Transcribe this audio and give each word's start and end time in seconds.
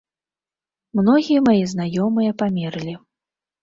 Многія 1.01 1.45
мае 1.51 1.63
знаёмыя 1.75 2.31
памерлі. 2.43 2.93